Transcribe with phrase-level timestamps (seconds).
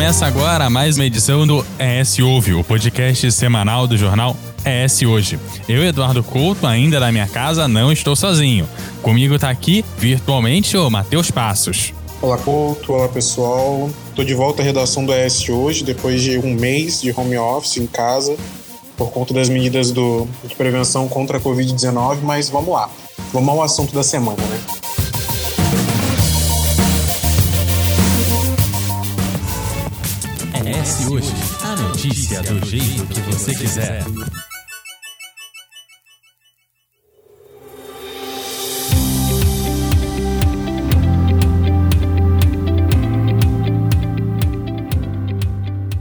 [0.00, 4.34] Começa agora mais uma edição do ES Ouve, o podcast semanal do jornal
[4.64, 5.38] ES Hoje.
[5.68, 8.66] Eu, Eduardo Couto, ainda da minha casa, não estou sozinho.
[9.02, 11.92] Comigo está aqui, virtualmente, o Matheus Passos.
[12.22, 12.94] Olá, Couto.
[12.94, 13.90] Olá, pessoal.
[14.08, 17.76] Estou de volta à redação do ES Hoje, depois de um mês de home office
[17.76, 18.34] em casa,
[18.96, 22.88] por conta das medidas do, de prevenção contra a Covid-19, mas vamos lá.
[23.34, 24.60] Vamos ao assunto da semana, né?
[31.10, 31.26] Hoje,
[31.64, 34.04] a notícia do jeito que você quiser.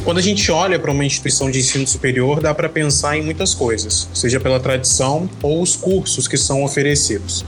[0.03, 3.55] Quando a gente olha para uma instituição de ensino superior, dá para pensar em muitas
[3.55, 7.43] coisas, seja pela tradição ou os cursos que são oferecidos.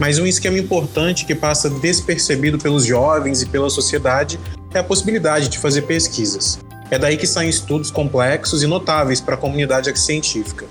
[0.00, 4.36] Mas um esquema importante que passa despercebido pelos jovens e pela sociedade
[4.74, 6.63] é a possibilidade de fazer pesquisas.
[6.90, 10.66] É daí que saem estudos complexos e notáveis para a comunidade científica.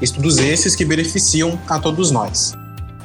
[0.00, 2.54] Estudos esses que beneficiam a todos nós.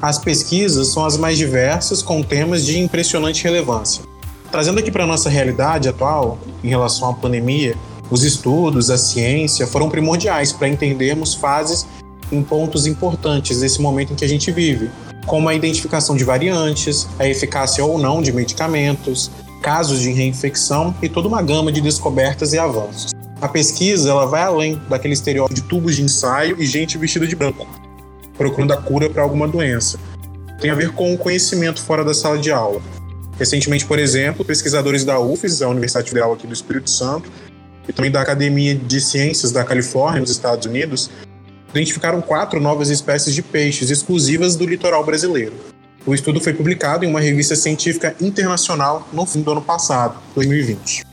[0.01, 4.03] As pesquisas são as mais diversas, com temas de impressionante relevância.
[4.51, 7.75] Trazendo aqui para a nossa realidade atual, em relação à pandemia,
[8.09, 11.85] os estudos, a ciência foram primordiais para entendermos fases
[12.31, 14.91] em pontos importantes desse momento em que a gente vive,
[15.25, 19.31] como a identificação de variantes, a eficácia ou não de medicamentos,
[19.61, 23.11] casos de reinfecção e toda uma gama de descobertas e avanços.
[23.39, 27.35] A pesquisa ela vai além daquele estereótipo de tubos de ensaio e gente vestida de
[27.35, 27.67] branco,
[28.37, 29.99] procurando a cura para alguma doença.
[30.59, 32.81] Tem a ver com o conhecimento fora da sala de aula,
[33.41, 37.31] Recentemente, por exemplo, pesquisadores da UFES, a Universidade Federal aqui do Espírito Santo,
[37.89, 41.09] e também da Academia de Ciências da Califórnia, nos Estados Unidos,
[41.71, 45.53] identificaram quatro novas espécies de peixes exclusivas do litoral brasileiro.
[46.05, 51.03] O estudo foi publicado em uma revista científica internacional no fim do ano passado, 2020.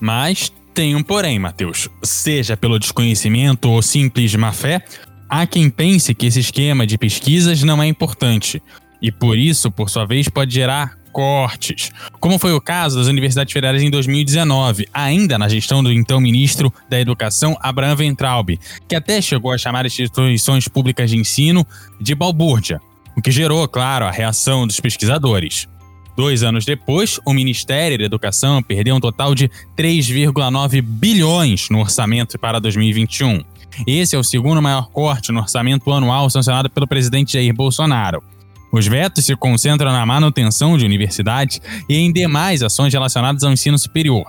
[0.00, 1.88] Mas tem um porém, Matheus.
[2.02, 4.82] Seja pelo desconhecimento ou simples má fé,
[5.28, 8.60] há quem pense que esse esquema de pesquisas não é importante
[9.00, 13.52] e por isso, por sua vez, pode gerar cortes, como foi o caso das universidades
[13.52, 18.58] federais em 2019, ainda na gestão do então ministro da Educação, Abraham Ventralbe,
[18.88, 21.64] que até chegou a chamar instituições públicas de ensino
[22.00, 22.80] de balbúrdia,
[23.16, 25.68] o que gerou, claro, a reação dos pesquisadores.
[26.16, 32.38] Dois anos depois, o Ministério da Educação perdeu um total de 3,9 bilhões no orçamento
[32.38, 33.42] para 2021.
[33.86, 38.22] Esse é o segundo maior corte no orçamento anual sancionado pelo presidente Jair Bolsonaro.
[38.70, 43.78] Os vetos se concentram na manutenção de universidades e em demais ações relacionadas ao ensino
[43.78, 44.26] superior.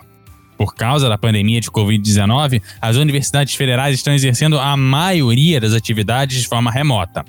[0.58, 6.42] Por causa da pandemia de Covid-19, as universidades federais estão exercendo a maioria das atividades
[6.42, 7.26] de forma remota.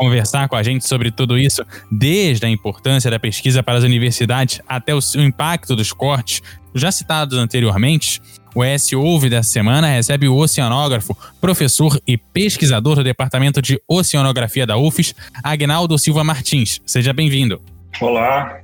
[0.00, 1.62] Conversar com a gente sobre tudo isso,
[1.92, 6.40] desde a importância da pesquisa para as universidades até o impacto dos cortes
[6.74, 8.18] já citados anteriormente,
[8.54, 14.66] o ES Ouve dessa semana recebe o oceanógrafo, professor e pesquisador do Departamento de Oceanografia
[14.66, 16.80] da UFES, Agnaldo Silva Martins.
[16.86, 17.60] Seja bem-vindo.
[18.00, 18.58] Olá,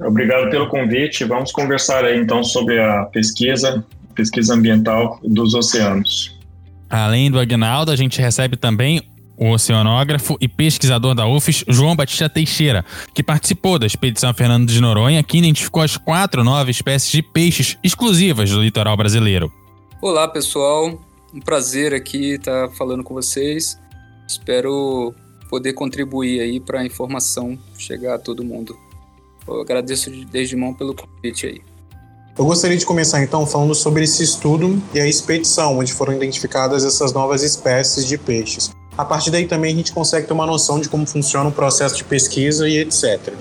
[0.00, 1.22] obrigado pelo convite.
[1.24, 6.36] Vamos conversar aí então sobre a pesquisa, pesquisa ambiental dos oceanos.
[6.90, 12.28] Além do Agnaldo, a gente recebe também o oceanógrafo e pesquisador da UFES, João Batista
[12.28, 17.22] Teixeira, que participou da expedição Fernando de Noronha, que identificou as quatro novas espécies de
[17.22, 19.52] peixes exclusivas do litoral brasileiro.
[20.00, 21.00] Olá, pessoal.
[21.32, 23.78] Um prazer aqui estar falando com vocês.
[24.28, 25.14] Espero
[25.48, 28.76] poder contribuir aí para a informação chegar a todo mundo.
[29.46, 31.60] Eu agradeço desde mão pelo convite aí.
[32.36, 36.84] Eu gostaria de começar então falando sobre esse estudo e a expedição onde foram identificadas
[36.84, 38.72] essas novas espécies de peixes.
[38.96, 41.96] A partir daí também a gente consegue ter uma noção de como funciona o processo
[41.96, 43.32] de pesquisa e etc.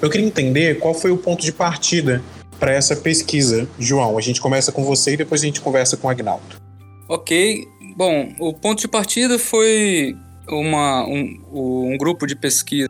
[0.00, 2.22] Eu queria entender qual foi o ponto de partida
[2.58, 4.18] para essa pesquisa, João.
[4.18, 6.44] A gente começa com você e depois a gente conversa com o Agnaldo.
[7.08, 7.66] Ok.
[7.96, 10.14] Bom, o ponto de partida foi
[10.48, 11.40] uma, um,
[11.92, 12.88] um grupo de pesquisa,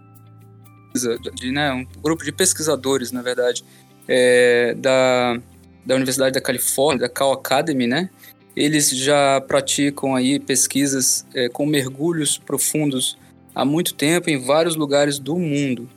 [1.34, 3.64] de, né, um grupo de pesquisadores, na verdade,
[4.06, 5.38] é, da,
[5.86, 8.10] da Universidade da Califórnia, da Cal Academy, né?
[8.58, 13.16] Eles já praticam aí pesquisas é, com mergulhos profundos
[13.54, 15.88] há muito tempo em vários lugares do mundo,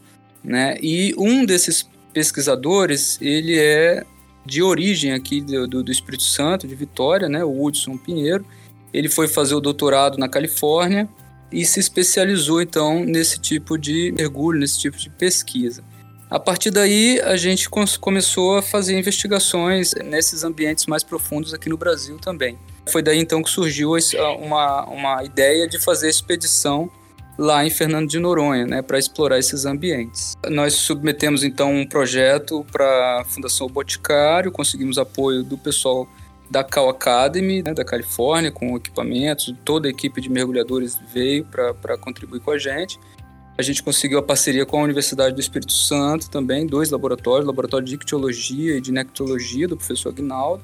[0.44, 0.78] né?
[0.80, 4.04] E um desses pesquisadores, ele é
[4.46, 7.44] de origem aqui do, do, do Espírito Santo, de Vitória, né?
[7.44, 8.46] O Hudson Pinheiro.
[8.94, 11.10] Ele foi fazer o doutorado na Califórnia
[11.52, 15.84] e se especializou então nesse tipo de mergulho, nesse tipo de pesquisa.
[16.32, 17.70] A partir daí, a gente
[18.00, 22.58] começou a fazer investigações nesses ambientes mais profundos aqui no Brasil também.
[22.90, 23.92] Foi daí então que surgiu
[24.40, 26.90] uma, uma ideia de fazer expedição
[27.38, 30.38] lá em Fernando de Noronha, né, para explorar esses ambientes.
[30.48, 36.08] Nós submetemos então um projeto para a Fundação Boticário, conseguimos apoio do pessoal
[36.50, 41.98] da Cal Academy, né, da Califórnia, com equipamentos, toda a equipe de mergulhadores veio para
[41.98, 42.98] contribuir com a gente.
[43.62, 47.86] A gente conseguiu a parceria com a Universidade do Espírito Santo também, dois laboratórios, laboratório
[47.86, 50.64] de ictiologia e de nectologia do professor Agnaldo,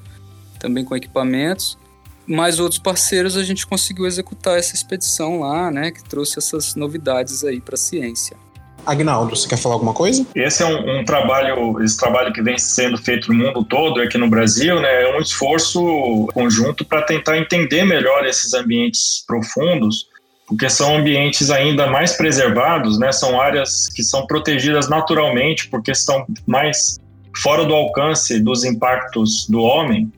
[0.58, 1.78] também com equipamentos
[2.26, 7.44] mais outros parceiros a gente conseguiu executar essa expedição lá, né, que trouxe essas novidades
[7.44, 8.36] aí para a ciência.
[8.84, 10.26] Agnaldo, você quer falar alguma coisa?
[10.34, 14.18] Esse é um, um, trabalho, esse trabalho que vem sendo feito no mundo todo, aqui
[14.18, 20.08] no Brasil, né, é um esforço conjunto para tentar entender melhor esses ambientes profundos,
[20.48, 26.26] porque são ambientes ainda mais preservados, né, são áreas que são protegidas naturalmente, porque estão
[26.46, 26.98] mais
[27.36, 30.10] fora do alcance dos impactos do homem.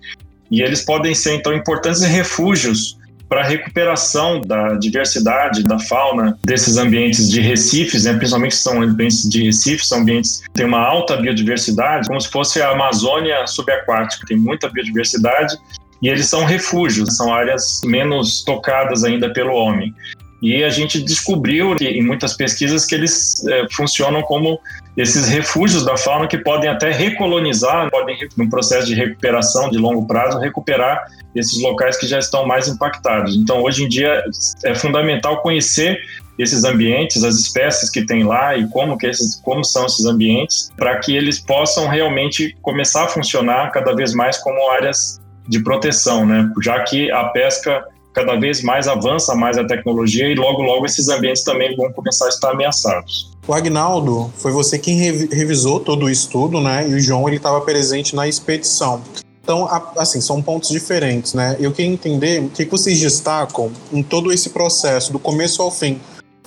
[0.51, 2.97] E eles podem ser, então, importantes refúgios
[3.29, 8.15] para a recuperação da diversidade da fauna desses ambientes de recifes, né?
[8.15, 12.61] principalmente são ambientes de recifes, são ambientes que têm uma alta biodiversidade, como se fosse
[12.61, 15.57] a Amazônia subaquática, tem muita biodiversidade,
[16.03, 19.95] e eles são refúgios, são áreas menos tocadas ainda pelo homem.
[20.43, 24.59] E a gente descobriu em muitas pesquisas que eles é, funcionam como
[24.97, 30.07] esses refúgios da fauna que podem até recolonizar, podem, num processo de recuperação de longo
[30.07, 33.37] prazo, recuperar esses locais que já estão mais impactados.
[33.37, 34.23] Então, hoje em dia,
[34.65, 36.01] é fundamental conhecer
[36.39, 40.71] esses ambientes, as espécies que tem lá e como, que esses, como são esses ambientes,
[40.77, 46.25] para que eles possam realmente começar a funcionar cada vez mais como áreas de proteção,
[46.25, 46.51] né?
[46.63, 51.09] já que a pesca cada vez mais avança mais a tecnologia e logo logo esses
[51.09, 53.31] ambientes também vão começar a estar ameaçados.
[53.47, 56.89] O Agnaldo, foi você quem revisou todo o estudo, né?
[56.89, 59.03] E o João ele estava presente na expedição.
[59.43, 61.57] Então, assim, são pontos diferentes, né?
[61.59, 65.99] Eu queria entender o que vocês destacam em todo esse processo, do começo ao fim.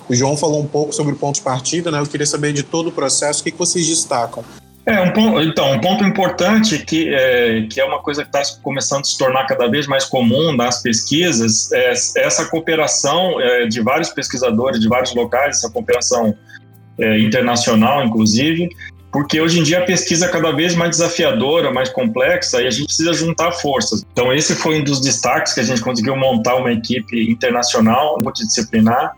[0.08, 1.98] O João falou um pouco sobre o ponto de partida, né?
[1.98, 4.44] Eu queria saber de todo o processo, o que vocês destacam
[4.86, 8.42] é, um ponto, então, um ponto importante que é, que é uma coisa que está
[8.62, 13.80] começando a se tornar cada vez mais comum nas pesquisas, é essa cooperação é, de
[13.80, 16.36] vários pesquisadores de vários locais, essa cooperação
[16.98, 18.68] é, internacional, inclusive,
[19.10, 22.70] porque hoje em dia a pesquisa é cada vez mais desafiadora, mais complexa, e a
[22.70, 24.04] gente precisa juntar forças.
[24.12, 29.14] Então, esse foi um dos destaques que a gente conseguiu montar uma equipe internacional, multidisciplinar,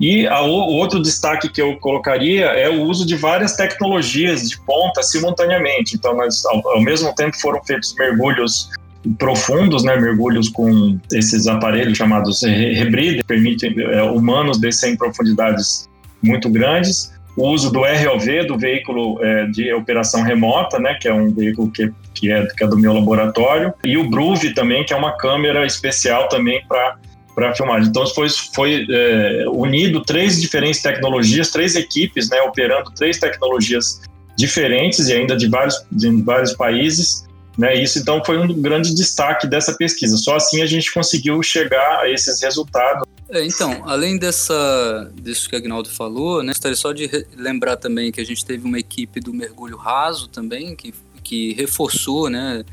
[0.00, 4.60] e a, o outro destaque que eu colocaria é o uso de várias tecnologias de
[4.60, 5.94] ponta simultaneamente.
[5.94, 8.70] Então, ao, ao mesmo tempo foram feitos mergulhos
[9.18, 15.88] profundos, né, mergulhos com esses aparelhos chamados rebreather, que permitem é, humanos descer em profundidades
[16.22, 17.12] muito grandes.
[17.36, 21.70] O uso do ROV, do veículo é, de operação remota, né, que é um veículo
[21.70, 23.74] que, que, é, que é do meu laboratório.
[23.84, 26.96] E o BRUV também, que é uma câmera especial também para
[27.34, 27.88] para filmagem.
[27.88, 34.00] Então foi, foi é, unido três diferentes tecnologias, três equipes, né, operando três tecnologias
[34.36, 37.24] diferentes e ainda de vários, de vários países.
[37.56, 40.16] Né, isso então foi um grande destaque dessa pesquisa.
[40.16, 43.06] Só assim a gente conseguiu chegar a esses resultados.
[43.28, 48.20] É, então, além dessa, disso que Agnaldo falou, né, gostaria só de lembrar também que
[48.20, 52.64] a gente teve uma equipe do mergulho raso também, que, que reforçou né,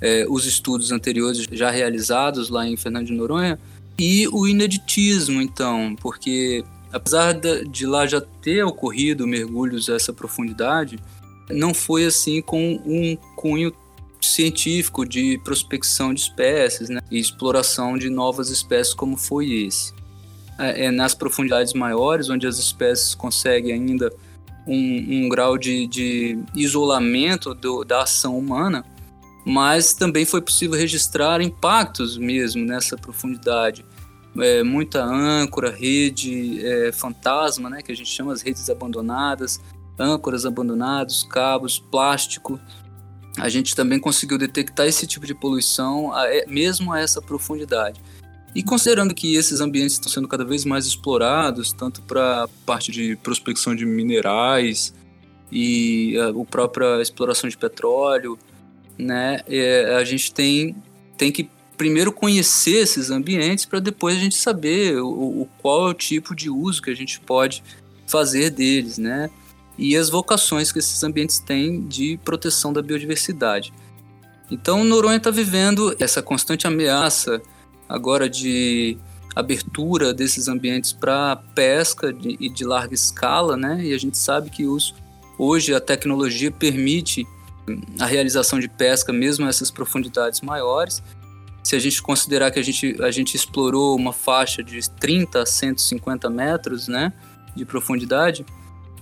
[0.00, 3.58] é, os estudos anteriores já realizados lá em Fernando de Noronha,
[3.98, 10.98] e o ineditismo, então, porque apesar de lá já ter ocorrido mergulhos a essa profundidade,
[11.50, 13.72] não foi assim com um cunho
[14.20, 19.92] científico de prospecção de espécies né, e exploração de novas espécies como foi esse.
[20.58, 24.12] É, é nas profundidades maiores, onde as espécies conseguem ainda
[24.66, 28.84] um, um grau de, de isolamento do, da ação humana,
[29.44, 33.84] mas também foi possível registrar impactos mesmo nessa profundidade.
[34.38, 39.60] É, muita âncora, rede é, fantasma, né, que a gente chama as redes abandonadas,
[39.98, 42.58] âncoras abandonadas, cabos, plástico.
[43.38, 48.00] A gente também conseguiu detectar esse tipo de poluição a, é, mesmo a essa profundidade.
[48.54, 53.16] E considerando que esses ambientes estão sendo cada vez mais explorados, tanto para parte de
[53.16, 54.94] prospecção de minerais
[55.50, 58.38] e a, a própria exploração de petróleo,
[58.98, 59.40] né?
[59.48, 60.74] É, a gente tem,
[61.16, 65.90] tem que primeiro conhecer esses ambientes para depois a gente saber o, o, qual é
[65.90, 67.62] o tipo de uso que a gente pode
[68.06, 69.30] fazer deles, né?
[69.76, 73.72] E as vocações que esses ambientes têm de proteção da biodiversidade.
[74.50, 77.42] Então, Noronha está vivendo essa constante ameaça
[77.88, 78.96] agora de
[79.34, 83.84] abertura desses ambientes para pesca de, de larga escala, né?
[83.84, 84.94] E a gente sabe que os,
[85.36, 87.26] hoje a tecnologia permite
[87.98, 91.02] a realização de pesca mesmo nessas profundidades maiores.
[91.62, 95.46] se a gente considerar que a gente, a gente explorou uma faixa de 30 a
[95.46, 97.12] 150 metros né,
[97.56, 98.44] de profundidade,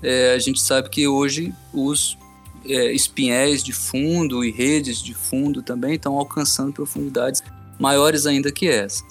[0.03, 2.17] é, a gente sabe que hoje os
[2.65, 7.43] é, espinhéis de fundo e redes de fundo também estão alcançando profundidades
[7.79, 9.03] maiores ainda que essas.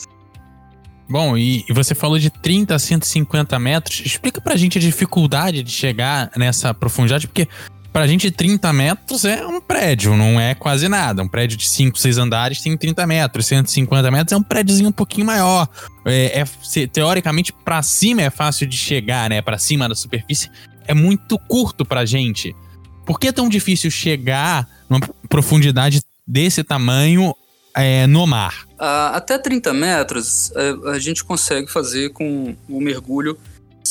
[1.10, 4.02] Bom, e, e você falou de 30 a 150 metros.
[4.06, 7.50] Explica pra gente a dificuldade de chegar nessa profundidade, porque
[7.92, 11.22] pra gente 30 metros é um prédio, não é quase nada.
[11.22, 14.94] Um prédio de 5, 6 andares tem 30 metros, 150 metros é um prédiozinho um
[14.94, 15.68] pouquinho maior.
[16.06, 19.42] É, é teoricamente, para cima é fácil de chegar, né?
[19.42, 20.50] Para cima da superfície
[20.88, 22.56] é muito curto pra gente.
[23.06, 27.36] Por que é tão difícil chegar numa profundidade desse tamanho
[27.76, 28.66] é, no mar?
[29.14, 33.38] até 30 metros é, a gente consegue fazer com o mergulho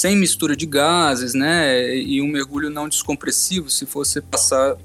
[0.00, 1.95] sem mistura de gases, né?
[1.95, 4.78] E um mergulho não descompressivo, se fosse passar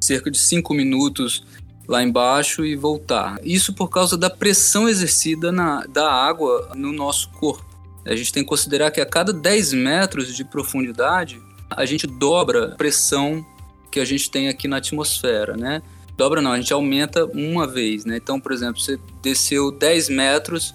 [0.00, 1.44] cerca de 5 minutos
[1.88, 3.40] lá embaixo e voltar.
[3.42, 7.64] Isso por causa da pressão exercida na, da água no nosso corpo.
[8.06, 12.66] A gente tem que considerar que a cada 10 metros de profundidade, a gente dobra
[12.66, 13.44] a pressão
[13.90, 15.82] que a gente tem aqui na atmosfera, né?
[16.16, 18.18] Dobra não, a gente aumenta uma vez, né?
[18.18, 20.72] Então, por exemplo, você desceu 10 metros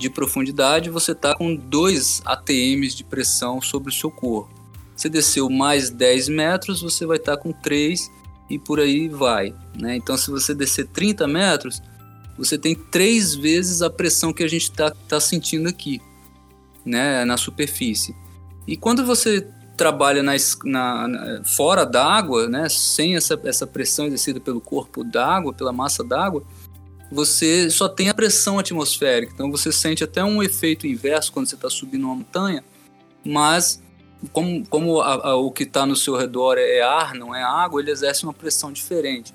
[0.00, 4.50] de profundidade, você está com 2 ATMs de pressão sobre o seu corpo.
[4.96, 8.10] Você desceu mais 10 metros, você vai estar tá com 3
[8.48, 9.54] e por aí vai.
[9.78, 9.96] Né?
[9.96, 11.82] Então, se você descer 30 metros,
[12.36, 16.00] você tem três vezes a pressão que a gente está tá sentindo aqui,
[16.84, 17.24] né?
[17.24, 18.14] na superfície.
[18.66, 20.32] E quando você trabalha na,
[20.64, 26.04] na, na fora d'água, né, sem essa, essa pressão exercida pelo corpo d'água, pela massa
[26.04, 26.42] d'água,
[27.10, 29.32] você só tem a pressão atmosférica.
[29.34, 32.64] Então você sente até um efeito inverso quando você está subindo uma montanha,
[33.24, 33.82] mas
[34.32, 37.80] como, como a, a, o que está no seu redor é ar, não é água,
[37.80, 39.34] ele exerce uma pressão diferente.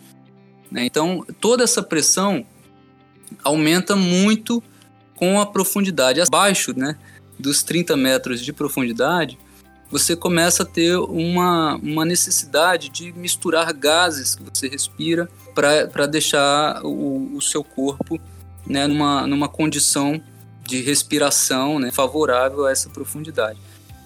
[0.72, 0.86] Né?
[0.86, 2.46] Então toda essa pressão
[3.44, 4.64] aumenta muito
[5.16, 6.98] com a profundidade abaixo né,
[7.38, 9.38] dos 30 metros de profundidade
[9.90, 16.84] você começa a ter uma, uma necessidade de misturar gases que você respira para deixar
[16.84, 18.20] o, o, seu corpo
[18.66, 20.22] né, numa, numa condição
[20.64, 23.60] de respiração né, favorável a essa profundidade.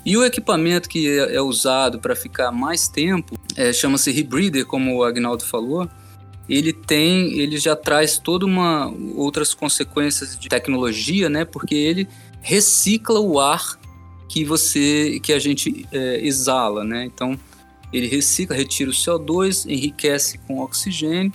[0.05, 4.97] E o equipamento que é, é usado para ficar mais tempo é, chama-se Rebreather, como
[4.97, 5.89] o Agnaldo falou.
[6.47, 11.45] Ele tem, ele já traz toda uma outras consequências de tecnologia, né?
[11.45, 12.07] Porque ele
[12.41, 13.78] recicla o ar
[14.29, 17.03] que você que a gente é, exala, né?
[17.03, 17.37] Então
[17.91, 21.33] ele recicla, retira o CO2, enriquece com oxigênio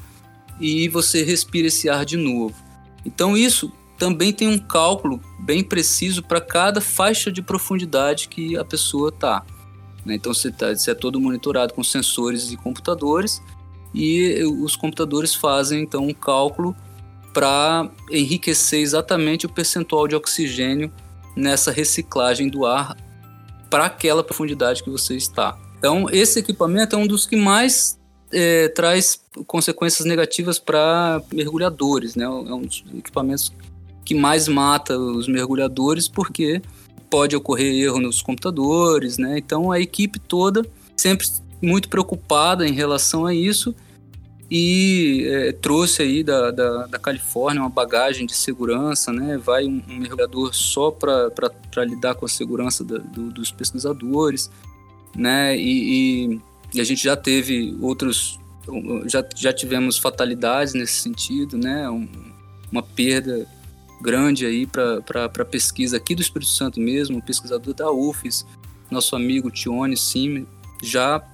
[0.60, 2.54] e você respira esse ar de novo.
[3.04, 8.64] Então isso também tem um cálculo bem preciso para cada faixa de profundidade que a
[8.64, 9.44] pessoa está.
[10.06, 10.14] Né?
[10.14, 13.42] Então você, tá, você é todo monitorado com sensores e computadores
[13.92, 16.74] e os computadores fazem então um cálculo
[17.32, 20.92] para enriquecer exatamente o percentual de oxigênio
[21.36, 22.96] nessa reciclagem do ar
[23.70, 25.58] para aquela profundidade que você está.
[25.78, 27.98] Então, esse equipamento é um dos que mais
[28.32, 32.24] é, traz consequências negativas para mergulhadores, né?
[32.24, 33.52] É um dos equipamentos
[34.04, 36.62] que mais mata os mergulhadores porque
[37.10, 39.38] pode ocorrer erro nos computadores, né?
[39.38, 40.64] Então, a equipe toda
[40.96, 41.26] sempre
[41.62, 43.74] muito preocupada em relação a isso
[44.50, 49.38] e é, trouxe aí da, da, da, Califórnia uma bagagem de segurança, né?
[49.38, 54.50] Vai um, um mergulhador só para lidar com a segurança da, do, dos pesquisadores,
[55.16, 55.56] né?
[55.56, 56.40] E,
[56.74, 58.38] e, a gente já teve outros,
[59.06, 61.88] já, já tivemos fatalidades nesse sentido, né?
[61.88, 62.08] Um,
[62.70, 63.46] uma perda
[64.02, 68.44] grande aí para a pesquisa aqui do Espírito Santo mesmo, um pesquisador da UFES,
[68.90, 70.46] nosso amigo Tione Sim,
[70.82, 71.24] já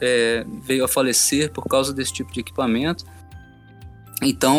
[0.00, 3.04] é, veio a falecer por causa desse tipo de equipamento.
[4.22, 4.56] Então,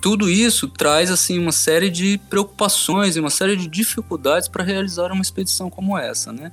[0.00, 5.12] tudo isso traz assim uma série de preocupações e uma série de dificuldades para realizar
[5.12, 6.50] uma expedição como essa, né?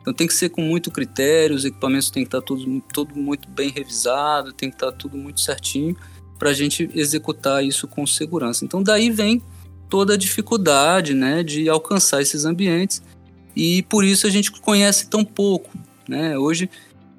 [0.00, 3.48] Então tem que ser com muito critério, os equipamentos têm que estar tudo, tudo muito
[3.48, 5.96] bem revisado, tem que estar tudo muito certinho
[6.38, 8.64] para a gente executar isso com segurança.
[8.64, 9.42] Então daí vem
[9.88, 13.02] toda a dificuldade, né, de alcançar esses ambientes
[13.54, 15.70] e por isso a gente conhece tão pouco,
[16.08, 16.38] né?
[16.38, 16.70] Hoje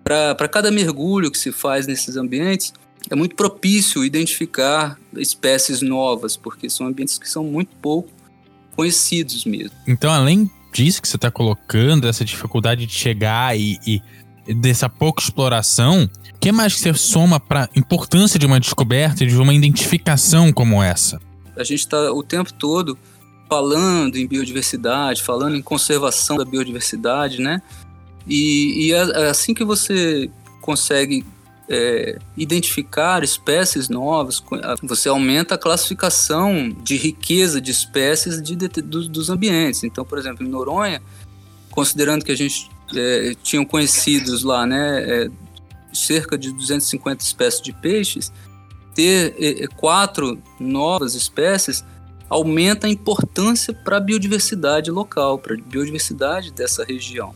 [0.03, 2.73] para cada mergulho que se faz nesses ambientes,
[3.09, 8.09] é muito propício identificar espécies novas, porque são ambientes que são muito pouco
[8.75, 9.75] conhecidos mesmo.
[9.87, 14.01] Então, além disso que você está colocando, essa dificuldade de chegar e, e
[14.53, 19.25] dessa pouca exploração, o que mais que você soma para a importância de uma descoberta,
[19.25, 21.19] de uma identificação como essa?
[21.55, 22.97] A gente está o tempo todo
[23.49, 27.61] falando em biodiversidade, falando em conservação da biodiversidade, né?
[28.27, 30.29] E, e é, é assim que você
[30.61, 31.25] consegue
[31.71, 34.43] é, identificar espécies novas,
[34.83, 39.83] você aumenta a classificação de riqueza de espécies de, de, dos, dos, ambientes.
[39.83, 41.01] Então, por exemplo, em Noronha,
[41.69, 45.29] considerando que a gente é, tinha conhecidos lá, né, é,
[45.93, 48.33] cerca de 250 espécies de peixes,
[48.93, 51.85] ter é, quatro novas espécies
[52.29, 57.33] aumenta a importância para a biodiversidade local, para a biodiversidade dessa região.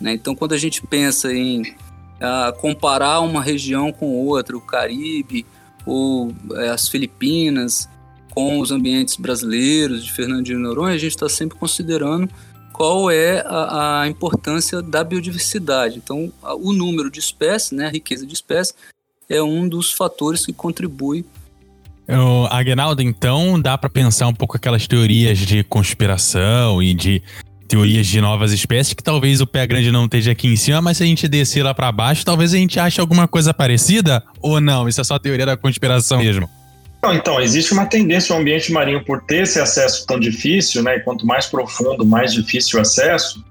[0.00, 0.14] Né?
[0.14, 5.44] Então, quando a gente pensa em uh, comparar uma região com outra, o Caribe
[5.84, 7.88] ou é, as Filipinas,
[8.30, 12.28] com os ambientes brasileiros de Fernandinho Noronha, a gente está sempre considerando
[12.72, 15.98] qual é a, a, importância da biodiversidade.
[15.98, 18.74] Então, o número de espécies, né, a riqueza de espécies,
[19.28, 21.24] é um dos fatores que contribui.
[22.50, 27.22] Agnaldo, então dá para pensar um pouco aquelas teorias de conspiração e de
[27.70, 30.96] teorias de novas espécies que talvez o pé grande não esteja aqui em cima, mas
[30.96, 34.60] se a gente descer lá para baixo, talvez a gente ache alguma coisa parecida ou
[34.60, 34.88] não?
[34.88, 36.50] Isso é só teoria da conspiração mesmo.
[37.14, 40.96] então, existe uma tendência ao ambiente marinho por ter esse acesso tão difícil, né?
[40.96, 43.44] E quanto mais profundo, mais difícil o acesso.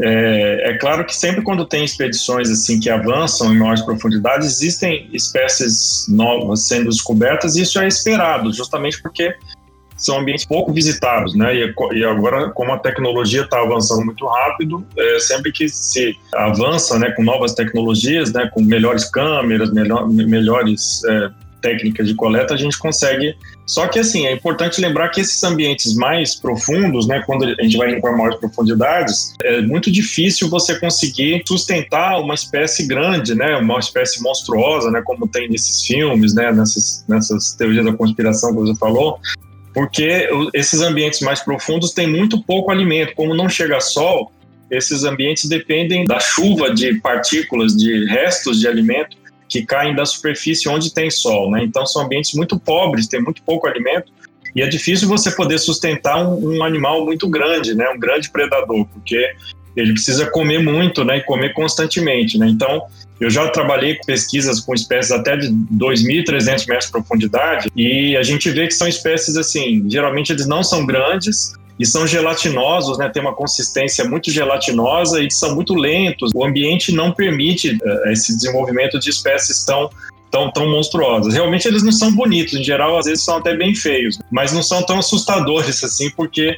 [0.00, 5.08] É, é, claro que sempre quando tem expedições assim que avançam em maiores profundidades, existem
[5.12, 9.34] espécies novas sendo descobertas e isso é esperado, justamente porque
[9.96, 11.54] são ambientes pouco visitados, né?
[11.54, 16.98] E, e agora, como a tecnologia está avançando muito rápido, é, sempre que se avança,
[16.98, 22.56] né, com novas tecnologias, né, com melhores câmeras, melhor, melhores é, técnicas de coleta, a
[22.56, 23.34] gente consegue.
[23.66, 27.76] Só que assim, é importante lembrar que esses ambientes mais profundos, né, quando a gente
[27.76, 33.80] vai para maiores profundidades, é muito difícil você conseguir sustentar uma espécie grande, né, uma
[33.80, 38.78] espécie monstruosa, né, como tem nesses filmes, né, nessas, nessas teorias da conspiração que você
[38.78, 39.18] falou
[39.76, 43.14] porque esses ambientes mais profundos têm muito pouco alimento.
[43.14, 44.32] Como não chega sol,
[44.70, 50.66] esses ambientes dependem da chuva de partículas, de restos de alimento que caem da superfície
[50.66, 51.50] onde tem sol.
[51.50, 51.62] Né?
[51.62, 54.10] Então, são ambientes muito pobres, tem muito pouco alimento.
[54.54, 57.86] E é difícil você poder sustentar um, um animal muito grande, né?
[57.90, 59.30] um grande predador, porque
[59.76, 61.18] ele precisa comer muito né?
[61.18, 62.38] e comer constantemente.
[62.38, 62.48] Né?
[62.48, 62.80] Então,
[63.20, 68.22] eu já trabalhei com pesquisas com espécies até de 2.300 metros de profundidade e a
[68.22, 73.08] gente vê que são espécies assim, geralmente eles não são grandes e são gelatinosos, né?
[73.08, 76.30] Tem uma consistência muito gelatinosa e são muito lentos.
[76.34, 79.90] O ambiente não permite uh, esse desenvolvimento de espécies tão
[80.30, 81.34] tão, tão monstruosas.
[81.34, 84.62] Realmente eles não são bonitos, em geral às vezes são até bem feios, mas não
[84.62, 86.56] são tão assustadores assim, porque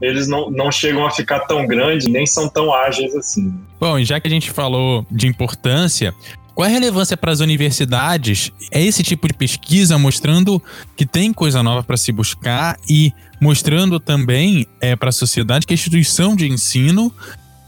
[0.00, 3.54] eles não, não chegam a ficar tão grandes, nem são tão ágeis assim.
[3.80, 6.14] Bom, e já que a gente falou de importância,
[6.54, 8.52] qual é a relevância para as universidades?
[8.72, 10.60] É esse tipo de pesquisa mostrando
[10.96, 15.72] que tem coisa nova para se buscar e mostrando também é, para a sociedade que
[15.72, 17.14] a instituição de ensino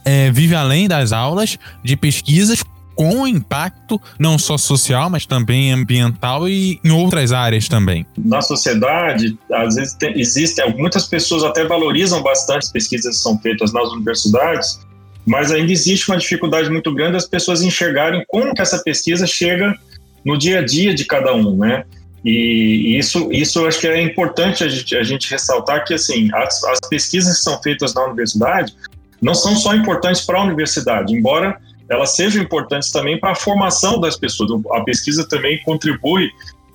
[0.04, 2.64] é, vive além das aulas de pesquisas
[3.00, 8.04] com impacto não só social, mas também ambiental e em outras áreas também.
[8.18, 13.38] Na sociedade, às vezes tem, existem, muitas pessoas até valorizam bastante as pesquisas que são
[13.38, 14.80] feitas nas universidades,
[15.26, 19.74] mas ainda existe uma dificuldade muito grande das pessoas enxergarem como que essa pesquisa chega
[20.22, 21.84] no dia a dia de cada um, né?
[22.22, 26.62] E isso, isso acho que é importante a gente, a gente ressaltar que assim as,
[26.64, 28.74] as pesquisas que são feitas na universidade
[29.22, 31.58] não são só importantes para a universidade, embora
[31.90, 34.50] elas sejam importantes também para a formação das pessoas.
[34.72, 36.30] A pesquisa também contribui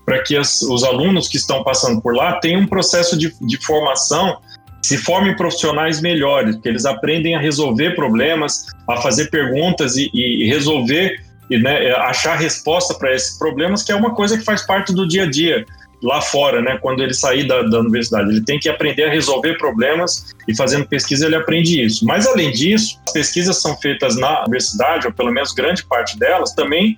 [0.06, 3.58] para que as, os alunos que estão passando por lá tenham um processo de, de
[3.66, 4.38] formação,
[4.84, 10.48] se formem profissionais melhores, que eles aprendem a resolver problemas, a fazer perguntas e, e
[10.48, 14.94] resolver, e, né, achar resposta para esses problemas, que é uma coisa que faz parte
[14.94, 15.66] do dia a dia
[16.06, 18.30] lá fora, né, quando ele sair da, da, universidade.
[18.30, 22.06] Ele tem que aprender a resolver problemas e fazendo pesquisa ele aprende isso.
[22.06, 26.54] Mas além disso, as pesquisas são feitas na universidade, ou pelo menos grande parte delas,
[26.54, 26.98] também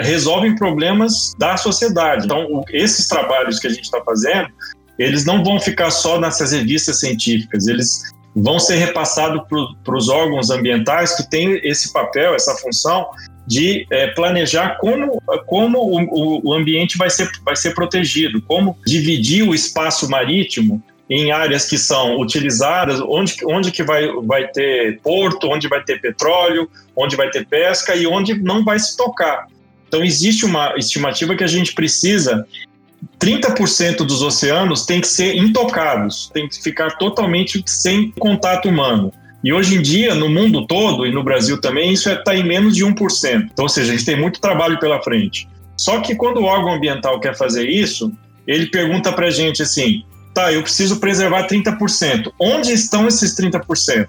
[0.00, 2.24] resolvem problemas da sociedade.
[2.24, 4.48] Então, esses trabalhos que a gente está fazendo,
[4.98, 8.02] eles não vão ficar só nessas revistas científicas, eles
[8.42, 9.42] vão ser repassados
[9.84, 13.08] para os órgãos ambientais que têm esse papel, essa função
[13.46, 19.42] de é, planejar como, como o, o ambiente vai ser, vai ser protegido, como dividir
[19.42, 25.48] o espaço marítimo em áreas que são utilizadas, onde, onde que vai, vai ter porto,
[25.48, 29.46] onde vai ter petróleo, onde vai ter pesca e onde não vai se tocar.
[29.88, 32.46] Então, existe uma estimativa que a gente precisa
[33.18, 39.12] 30% dos oceanos tem que ser intocados, tem que ficar totalmente sem contato humano.
[39.42, 42.44] E hoje em dia, no mundo todo e no Brasil também, isso está é, em
[42.44, 43.48] menos de 1%.
[43.52, 45.48] Então, ou seja, a gente tem muito trabalho pela frente.
[45.76, 48.12] Só que quando o órgão ambiental quer fazer isso,
[48.46, 52.32] ele pergunta para a gente assim: tá, eu preciso preservar 30%.
[52.38, 54.08] Onde estão esses 30%?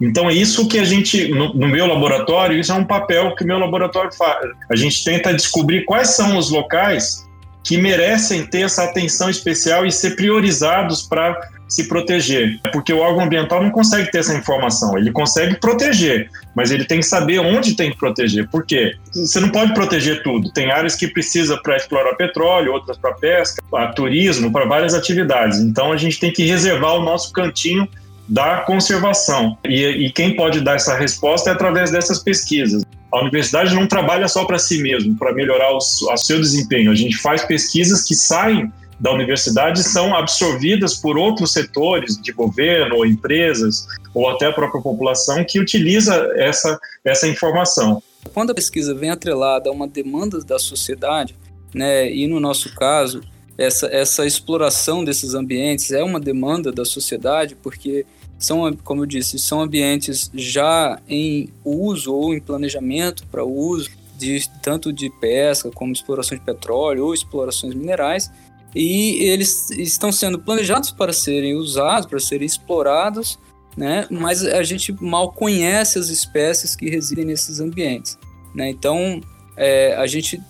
[0.00, 3.44] Então, é isso que a gente, no, no, meu laboratório, isso é um papel que
[3.44, 4.38] o meu laboratório faz.
[4.70, 7.28] A gente tenta descobrir quais são os locais
[7.64, 12.58] que merecem ter essa atenção especial e ser priorizados para se proteger.
[12.72, 14.98] Porque o órgão ambiental não consegue ter essa informação.
[14.98, 18.48] Ele consegue proteger, mas ele tem que saber onde tem que proteger.
[18.48, 18.96] Por quê?
[19.14, 20.52] Você não pode proteger tudo.
[20.52, 25.58] Tem áreas que precisa para explorar petróleo, outras para pesca, para turismo, para várias atividades.
[25.60, 27.88] Então a gente tem que reservar o nosso cantinho
[28.28, 29.56] da conservação.
[29.64, 32.84] E, e quem pode dar essa resposta é através dessas pesquisas.
[33.12, 36.90] A universidade não trabalha só para si mesmo, para melhorar o, o seu desempenho.
[36.90, 42.96] A gente faz pesquisas que saem da universidade são absorvidas por outros setores de governo
[42.96, 48.02] ou empresas ou até a própria população que utiliza essa, essa informação.
[48.34, 51.34] Quando a pesquisa vem atrelada a uma demanda da sociedade,
[51.74, 53.22] né, e no nosso caso,
[53.56, 58.04] essa, essa exploração desses ambientes é uma demanda da sociedade, porque
[58.40, 64.48] são, como eu disse, são ambientes já em uso ou em planejamento para uso de
[64.62, 68.30] tanto de pesca como exploração de petróleo ou explorações minerais,
[68.74, 73.38] e eles estão sendo planejados para serem usados, para serem explorados,
[73.76, 74.06] né?
[74.10, 78.18] mas a gente mal conhece as espécies que residem nesses ambientes.
[78.54, 78.70] Né?
[78.70, 79.20] Então,
[79.56, 80.40] é, a gente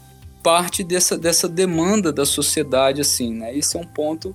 [0.42, 3.54] parte dessa, dessa demanda da sociedade, assim, né?
[3.54, 4.34] Esse é um ponto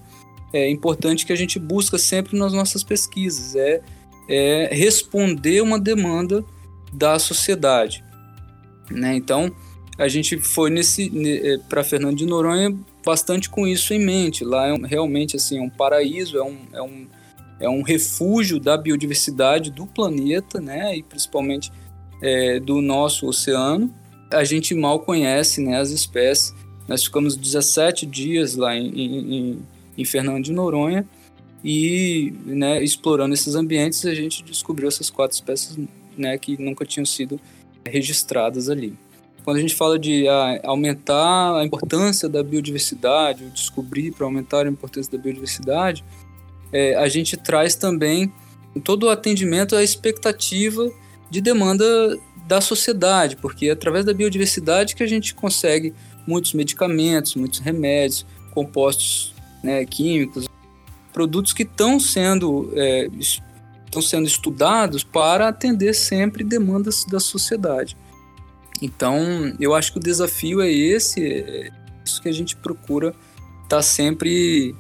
[0.56, 3.82] é, importante que a gente busca sempre nas nossas pesquisas, é,
[4.30, 6.46] é responder uma demanda
[6.94, 8.04] da sociedade,
[8.90, 9.14] né?
[9.16, 9.54] Então,
[9.98, 11.12] a gente foi nesse
[11.44, 12.74] é, para Fernando de Noronha
[13.06, 14.46] bastante com isso em mente.
[14.46, 17.08] Lá é realmente assim, é um paraíso, é um, é um,
[17.60, 20.98] é um refúgio da biodiversidade do planeta, né?
[20.98, 21.70] E principalmente
[22.22, 23.94] é, do nosso oceano.
[24.32, 26.54] A gente mal conhece né, as espécies.
[26.88, 29.60] Nós ficamos 17 dias lá em, em,
[29.98, 31.06] em Fernando de Noronha
[31.64, 35.78] e né, explorando esses ambientes a gente descobriu essas quatro espécies
[36.18, 37.40] né, que nunca tinham sido
[37.86, 38.94] registradas ali.
[39.44, 44.70] Quando a gente fala de ah, aumentar a importância da biodiversidade, descobrir para aumentar a
[44.70, 46.04] importância da biodiversidade,
[46.74, 48.34] é, a gente traz também
[48.84, 50.92] todo o atendimento à expectativa
[51.30, 51.86] de demanda
[52.48, 55.94] da sociedade, porque é através da biodiversidade que a gente consegue
[56.26, 59.35] muitos medicamentos, muitos remédios, compostos
[59.66, 60.48] né, químicos,
[61.12, 63.10] produtos que estão sendo, é,
[63.86, 67.98] estão sendo estudados para atender sempre demandas da sociedade.
[68.82, 71.72] Então, eu acho que o desafio é esse, é
[72.06, 73.10] isso que a gente procura
[73.64, 74.76] estar tá sempre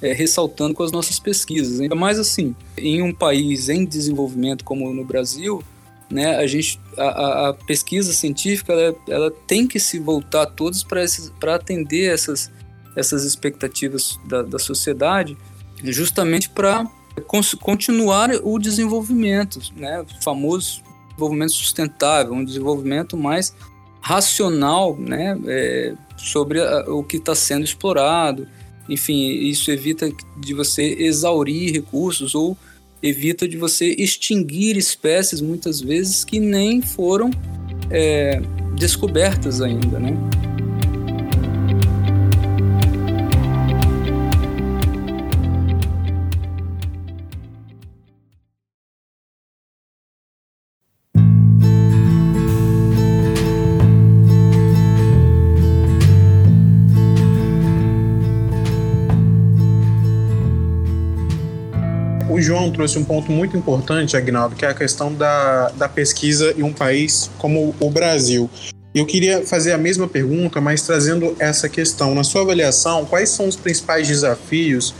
[0.00, 1.80] é, ressaltando com as nossas pesquisas.
[1.80, 5.64] Ainda mais assim, em um país em desenvolvimento como no Brasil,
[6.10, 11.54] né, a gente a, a pesquisa científica ela, ela, tem que se voltar todos para
[11.54, 12.50] atender essas
[12.98, 15.36] essas expectativas da, da sociedade,
[15.84, 16.84] justamente para
[17.62, 23.54] continuar o desenvolvimento, né, o famoso desenvolvimento sustentável, um desenvolvimento mais
[24.00, 28.48] racional, né, é, sobre a, o que está sendo explorado.
[28.88, 32.56] Enfim, isso evita de você exaurir recursos ou
[33.02, 37.30] evita de você extinguir espécies muitas vezes que nem foram
[37.90, 38.40] é,
[38.76, 40.16] descobertas ainda, né?
[62.78, 66.72] Trouxe um ponto muito importante, Agnaldo, que é a questão da, da pesquisa em um
[66.72, 68.48] país como o Brasil.
[68.94, 72.14] Eu queria fazer a mesma pergunta, mas trazendo essa questão.
[72.14, 74.94] Na sua avaliação, quais são os principais desafios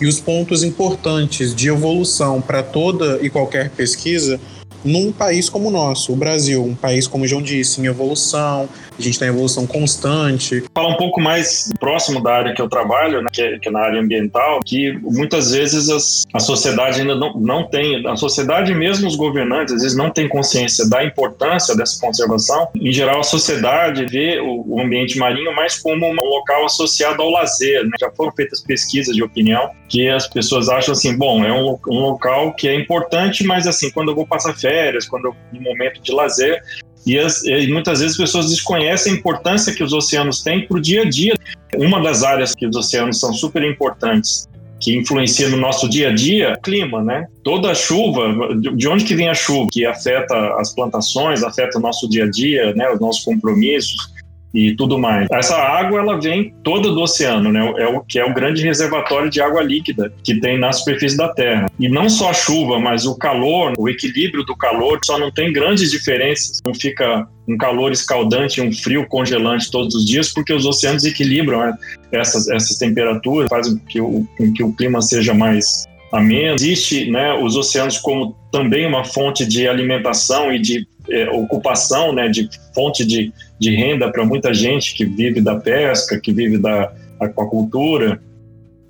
[0.00, 4.38] e os pontos importantes de evolução para toda e qualquer pesquisa
[4.84, 8.68] num país como o nosso, o Brasil, um país, como o João disse, em evolução,
[8.98, 10.64] a gente está em evolução constante.
[10.74, 13.72] Falar um pouco mais próximo da área que eu trabalho, né, que, é, que, é,
[13.72, 18.74] na área ambiental, que muitas vezes as, a sociedade ainda não, não tem, a sociedade
[18.74, 22.68] mesmo os governantes, às vezes não tem consciência da importância dessa conservação.
[22.74, 27.30] Em geral, a sociedade vê o, o ambiente marinho mais como um local associado ao
[27.30, 27.84] lazer.
[27.84, 27.90] Né?
[28.00, 32.00] Já foram feitas pesquisas de opinião que as pessoas acham assim, bom, é um, um
[32.00, 36.00] local que é importante, mas assim, quando eu vou passar férias, quando eu, no momento
[36.02, 36.60] de lazer,
[37.06, 40.76] e, as, e, muitas vezes as pessoas desconhecem a importância que os oceanos têm para
[40.76, 41.34] o dia a dia.
[41.76, 44.48] Uma das áreas que os oceanos são super importantes,
[44.80, 47.26] que influencia no nosso dia a dia, clima, né?
[47.42, 49.68] Toda a chuva, de onde que vem a chuva?
[49.72, 52.90] Que afeta as plantações, afeta o nosso dia a dia, né?
[52.90, 54.13] Os nossos compromissos.
[54.54, 55.26] E tudo mais.
[55.32, 57.74] Essa água ela vem toda do oceano, né?
[57.76, 61.28] É o que é o grande reservatório de água líquida que tem na superfície da
[61.28, 61.66] Terra.
[61.80, 65.52] E não só a chuva, mas o calor, o equilíbrio do calor, só não tem
[65.52, 66.60] grandes diferenças.
[66.64, 71.60] Não fica um calor escaldante, um frio congelante todos os dias, porque os oceanos equilibram
[71.60, 71.74] né?
[72.12, 76.54] essas, essas temperaturas, fazem com que, o, com que o clima seja mais ameno.
[76.54, 82.28] Existe né, os oceanos como também uma fonte de alimentação e de é, ocupação, né,
[82.28, 86.92] de fonte de, de renda para muita gente que vive da pesca, que vive da
[87.20, 88.20] aquacultura.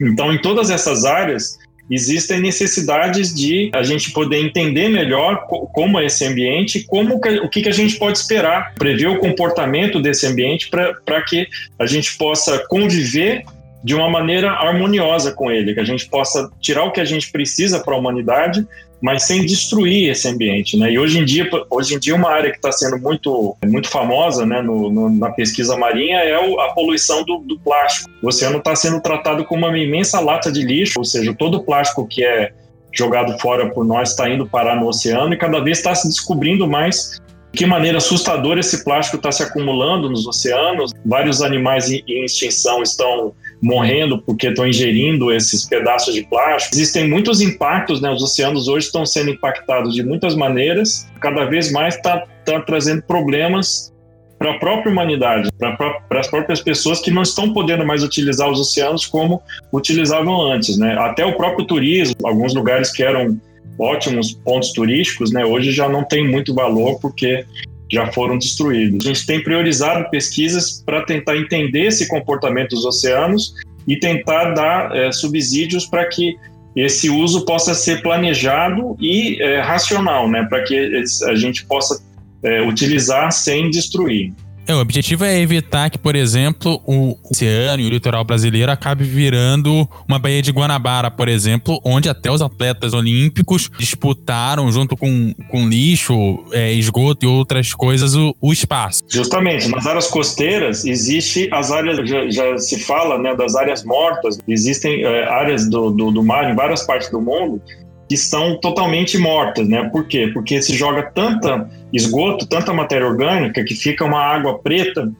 [0.00, 1.58] Então, em todas essas áreas,
[1.90, 7.48] existem necessidades de a gente poder entender melhor como é esse ambiente, como que, o
[7.48, 11.46] que, que a gente pode esperar, prever o comportamento desse ambiente para que
[11.78, 13.44] a gente possa conviver
[13.84, 17.30] de uma maneira harmoniosa com ele, que a gente possa tirar o que a gente
[17.30, 18.66] precisa para a humanidade,
[19.02, 20.90] mas sem destruir esse ambiente, né?
[20.90, 24.46] E hoje em dia, hoje em dia uma área que está sendo muito, muito famosa,
[24.46, 28.08] né, no, no, na pesquisa marinha é o, a poluição do, do plástico.
[28.22, 31.62] O oceano está sendo tratado como uma imensa lata de lixo, ou seja, todo o
[31.62, 32.52] plástico que é
[32.90, 36.66] jogado fora por nós está indo parar no oceano e cada vez está se descobrindo
[36.66, 37.20] mais
[37.54, 40.92] que maneira assustadora esse plástico está se acumulando nos oceanos.
[41.04, 46.74] Vários animais em, extinção estão morrendo porque estão ingerindo esses pedaços de plástico.
[46.74, 48.10] Existem muitos impactos, né?
[48.10, 51.06] Os oceanos hoje estão sendo impactados de muitas maneiras.
[51.20, 53.92] Cada vez mais está tá trazendo problemas
[54.38, 58.60] para a própria humanidade, para as próprias pessoas que não estão podendo mais utilizar os
[58.60, 59.40] oceanos como
[59.72, 60.96] utilizavam antes, né?
[60.98, 63.40] Até o próprio turismo, alguns lugares que eram
[63.78, 65.44] ótimos pontos turísticos, né?
[65.44, 67.44] Hoje já não tem muito valor porque
[67.90, 69.06] já foram destruídos.
[69.06, 73.54] A gente tem priorizado pesquisas para tentar entender esse comportamento dos oceanos
[73.86, 76.36] e tentar dar é, subsídios para que
[76.74, 82.02] esse uso possa ser planejado e é, racional, né, para que a gente possa
[82.42, 84.32] é, utilizar sem destruir.
[84.66, 89.04] É, o objetivo é evitar que, por exemplo, o oceano e o litoral brasileiro acabe
[89.04, 95.34] virando uma Baía de Guanabara, por exemplo, onde até os atletas olímpicos disputaram, junto com,
[95.50, 96.14] com lixo,
[96.52, 99.02] é, esgoto e outras coisas, o, o, espaço.
[99.06, 104.38] Justamente, nas áreas costeiras existe as áreas, já, já se fala né, das áreas mortas,
[104.48, 107.60] existem é, áreas do, do, do mar em várias partes do mundo
[108.08, 109.88] que estão totalmente mortas, né?
[109.90, 110.30] Por quê?
[110.32, 115.10] Porque se joga tanta esgoto, tanta matéria orgânica que fica uma água preta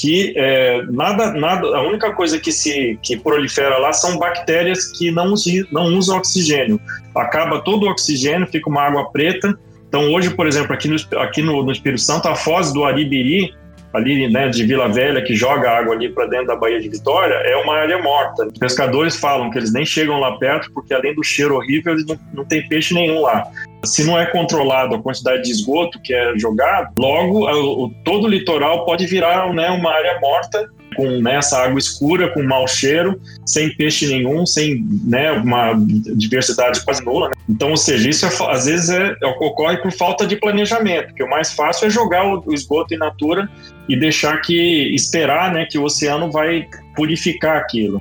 [0.00, 5.10] que é, nada, nada, a única coisa que se que prolifera lá são bactérias que
[5.10, 5.34] não,
[5.70, 6.80] não usam oxigênio.
[7.14, 9.54] Acaba todo o oxigênio, fica uma água preta.
[9.86, 13.52] Então hoje, por exemplo, aqui no, aqui no, no Espírito Santo, a foz do Aribiri
[13.92, 17.34] ali né, de Vila Velha, que joga água ali para dentro da Baía de Vitória,
[17.34, 18.46] é uma área morta.
[18.46, 22.06] Os pescadores falam que eles nem chegam lá perto, porque além do cheiro horrível, eles
[22.06, 23.46] não, não tem peixe nenhum lá.
[23.84, 28.84] Se não é controlado a quantidade de esgoto que é jogado, logo todo o litoral
[28.84, 33.74] pode virar né, uma área morta com né, essa água escura, com mau cheiro, sem
[33.74, 35.74] peixe nenhum, sem né, uma
[36.16, 37.28] diversidade quase nula.
[37.28, 37.34] Né?
[37.48, 41.22] Então, ou seja, isso é, às vezes é, é, ocorre por falta de planejamento, que
[41.22, 43.48] o mais fácil é jogar o, o esgoto in natura
[43.88, 48.00] e deixar que esperar né, que o oceano vai purificar aquilo.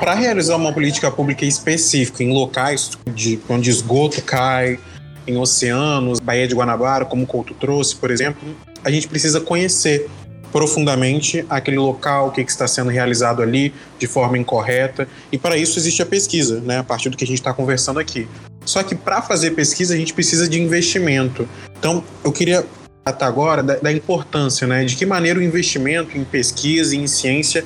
[0.00, 4.78] Para realizar uma política pública específica em locais de, onde esgoto cai,
[5.26, 8.54] em oceanos, Baía de Guanabara, como o Couto trouxe, por exemplo,
[8.84, 10.08] a gente precisa conhecer
[10.52, 15.08] profundamente aquele local, o que, que está sendo realizado ali de forma incorreta.
[15.30, 17.98] E para isso existe a pesquisa, né, a partir do que a gente está conversando
[17.98, 18.28] aqui.
[18.64, 21.48] Só que para fazer pesquisa a gente precisa de investimento.
[21.78, 22.64] Então eu queria
[23.04, 27.06] até agora da, da importância, né, de que maneira o investimento em pesquisa e em
[27.06, 27.64] ciência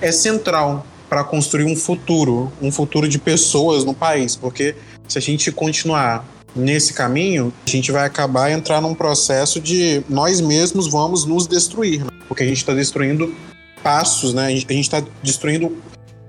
[0.00, 4.74] é central para construir um futuro, um futuro de pessoas no país, porque
[5.08, 10.40] se a gente continuar nesse caminho, a gente vai acabar entrar num processo de nós
[10.40, 12.09] mesmos vamos nos destruir, né?
[12.30, 13.34] Porque a gente está destruindo
[13.82, 14.46] passos, né?
[14.46, 15.76] A gente está destruindo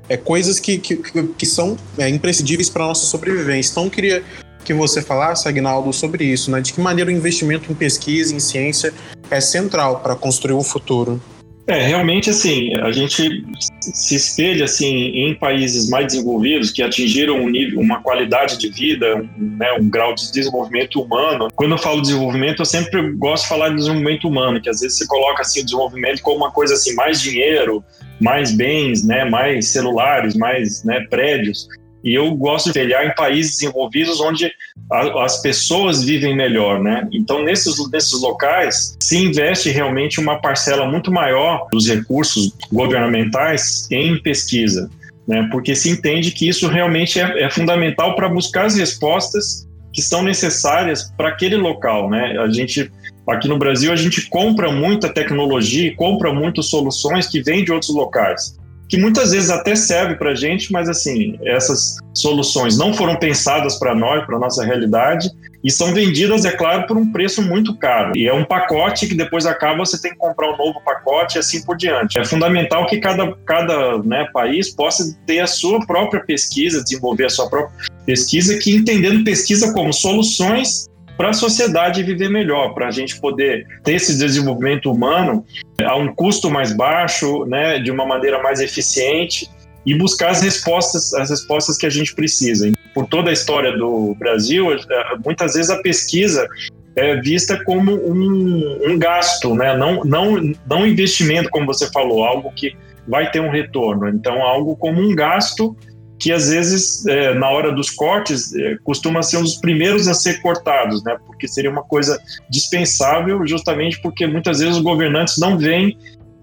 [0.10, 3.70] é, coisas que, que, que são é, imprescindíveis para nossa sobrevivência.
[3.70, 4.24] Então, eu queria
[4.66, 6.60] que você falasse, Agnaldo, sobre isso, né?
[6.60, 8.92] De que maneira o investimento em pesquisa, em ciência,
[9.30, 11.22] é central para construir o futuro.
[11.68, 13.46] É, realmente, assim, a gente
[13.80, 19.16] se espelha, assim, em países mais desenvolvidos que atingiram um nível, uma qualidade de vida,
[19.16, 21.50] um, né, um grau de desenvolvimento humano.
[21.56, 24.98] Quando eu falo desenvolvimento, eu sempre gosto de falar de desenvolvimento humano, que às vezes
[24.98, 27.84] você coloca, assim, o desenvolvimento como uma coisa, assim, mais dinheiro,
[28.20, 31.68] mais bens, né, mais celulares, mais né, prédios.
[32.04, 34.52] E eu gosto de olhar em países desenvolvidos onde
[34.92, 37.08] a, as pessoas vivem melhor, né?
[37.12, 44.20] Então, nesses, nesses locais, se investe realmente uma parcela muito maior dos recursos governamentais em
[44.22, 44.90] pesquisa,
[45.28, 45.48] né?
[45.52, 50.24] Porque se entende que isso realmente é, é fundamental para buscar as respostas que são
[50.24, 52.38] necessárias para aquele local, né?
[52.40, 52.92] A gente
[53.28, 57.94] Aqui no Brasil, a gente compra muita tecnologia, compra muitas soluções que vêm de outros
[57.94, 58.58] locais,
[58.92, 63.80] que muitas vezes até serve para a gente, mas assim, essas soluções não foram pensadas
[63.80, 65.30] para nós, para nossa realidade,
[65.64, 68.18] e são vendidas, é claro, por um preço muito caro.
[68.18, 71.40] E é um pacote que depois acaba, você tem que comprar um novo pacote e
[71.40, 72.20] assim por diante.
[72.20, 77.30] É fundamental que cada, cada né, país possa ter a sua própria pesquisa, desenvolver a
[77.30, 77.74] sua própria
[78.06, 83.66] pesquisa, que entendendo pesquisa como soluções para a sociedade viver melhor, para a gente poder
[83.84, 85.46] ter esse desenvolvimento humano
[85.84, 89.50] a um custo mais baixo, né, de uma maneira mais eficiente
[89.86, 92.72] e buscar as respostas, as respostas que a gente precisa.
[92.94, 94.80] Por toda a história do Brasil, é,
[95.24, 96.48] muitas vezes a pesquisa
[96.96, 99.76] é vista como um, um gasto, né?
[99.76, 102.76] não, não, não investimento, como você falou, algo que
[103.08, 104.10] vai ter um retorno.
[104.10, 105.76] Então, algo como um gasto
[106.22, 110.14] que às vezes, é, na hora dos cortes, é, costuma ser um dos primeiros a
[110.14, 111.18] ser cortados, né?
[111.26, 115.98] porque seria uma coisa dispensável, justamente porque muitas vezes os governantes não veem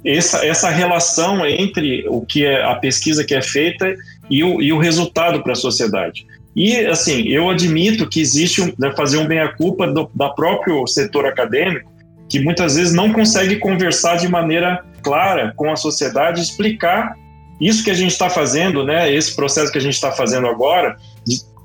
[0.04, 3.94] essa, essa relação entre o que é a pesquisa que é feita
[4.28, 6.26] e o, e o resultado para a sociedade.
[6.56, 11.88] E, assim, eu admito que existe um, né, fazer um bem-a-culpa da próprio setor acadêmico,
[12.28, 17.14] que muitas vezes não consegue conversar de maneira clara com a sociedade, explicar
[17.60, 20.96] isso que a gente está fazendo, né, esse processo que a gente está fazendo agora,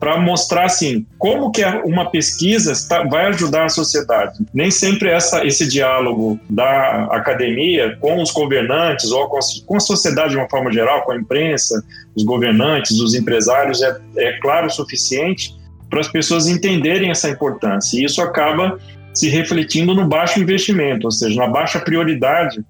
[0.03, 2.73] para mostrar assim como que uma pesquisa
[3.09, 4.37] vai ajudar a sociedade.
[4.53, 9.79] Nem sempre essa, esse diálogo da academia com os governantes ou com a, com a
[9.79, 11.81] sociedade de uma forma geral, com a imprensa,
[12.13, 15.55] os governantes, os empresários é, é claro o suficiente
[15.89, 17.97] para as pessoas entenderem essa importância.
[17.97, 18.77] E isso acaba
[19.13, 22.61] se refletindo no baixo investimento, ou seja, na baixa prioridade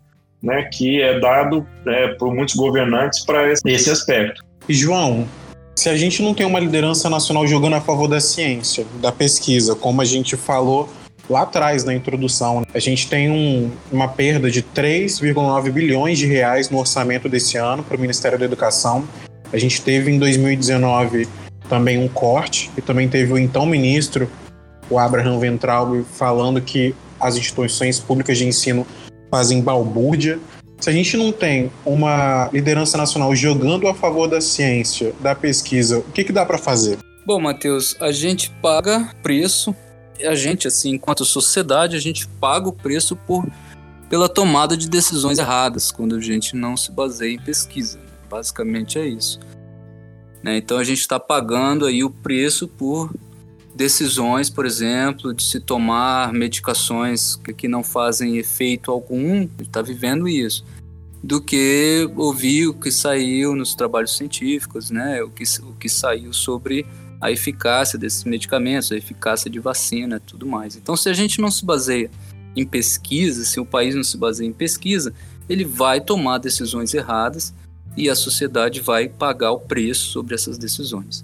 [0.43, 4.43] né, que é dado é, por muitos governantes para esse aspecto.
[4.67, 5.25] E João,
[5.75, 9.73] se a gente não tem uma liderança nacional jogando a favor da ciência, da pesquisa,
[9.73, 10.89] como a gente falou
[11.29, 12.65] lá atrás na introdução, né?
[12.73, 17.81] a gente tem um, uma perda de 3,9 bilhões de reais no orçamento desse ano
[17.81, 19.07] para o Ministério da Educação.
[19.51, 21.27] A gente teve em 2019
[21.69, 24.29] também um corte e também teve o então ministro,
[24.89, 28.85] o Abraham Ventralbe, falando que as instituições públicas de ensino
[29.33, 30.39] fazem balbúrdia
[30.79, 35.97] se a gente não tem uma liderança nacional jogando a favor da ciência, da pesquisa,
[35.97, 36.99] o que, que dá para fazer?
[37.25, 39.75] Bom, Matheus, a gente paga preço,
[40.23, 43.47] a gente, assim, enquanto sociedade, a gente paga o preço por
[44.07, 47.97] pela tomada de decisões erradas, quando a gente não se baseia em pesquisa.
[48.29, 49.39] Basicamente é isso.
[50.43, 50.57] Né?
[50.57, 53.09] Então a gente está pagando aí o preço por
[53.75, 60.63] decisões, por exemplo, de se tomar medicações que não fazem efeito algum, está vivendo isso,
[61.23, 65.23] do que ouvir o que saiu nos trabalhos científicos, né?
[65.23, 66.85] O que, o que saiu sobre
[67.19, 70.75] a eficácia desses medicamentos, a eficácia de vacina, tudo mais.
[70.75, 72.11] Então, se a gente não se baseia
[72.55, 75.13] em pesquisa, se o país não se baseia em pesquisa,
[75.47, 77.53] ele vai tomar decisões erradas
[77.95, 81.23] e a sociedade vai pagar o preço sobre essas decisões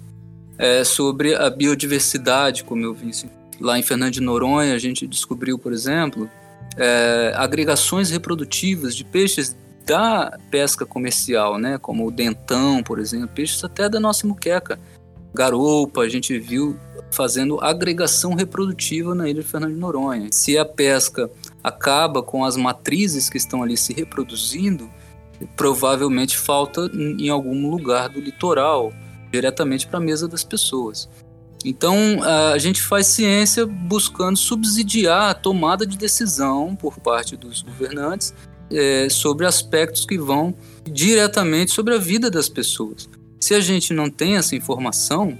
[0.60, 3.10] é, sobre a biodiversidade, como eu vi.
[3.58, 6.30] Lá em Fernando de Noronha, a gente descobriu, por exemplo,
[6.76, 11.78] é, agregações reprodutivas de peixes da pesca comercial, né?
[11.78, 14.78] como o dentão, por exemplo, peixes até da nossa muqueca.
[15.32, 16.76] Garoupa, a gente viu
[17.10, 20.28] fazendo agregação reprodutiva na ilha de Fernando de Noronha.
[20.30, 21.30] Se a pesca
[21.64, 24.90] acaba com as matrizes que estão ali se reproduzindo,
[25.56, 28.92] provavelmente falta em algum lugar do litoral
[29.30, 31.08] diretamente para a mesa das pessoas.
[31.64, 38.32] Então, a gente faz ciência buscando subsidiar a tomada de decisão por parte dos governantes
[38.70, 43.08] é, sobre aspectos que vão diretamente sobre a vida das pessoas.
[43.38, 45.38] Se a gente não tem essa informação